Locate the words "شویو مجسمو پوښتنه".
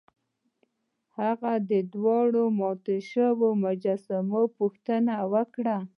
3.09-5.13